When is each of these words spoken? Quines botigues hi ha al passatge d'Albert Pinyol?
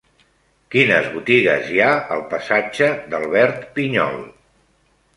Quines 0.75 1.09
botigues 1.17 1.69
hi 1.75 1.83
ha 1.85 1.91
al 2.17 2.25
passatge 2.33 2.91
d'Albert 3.15 3.71
Pinyol? 3.79 4.21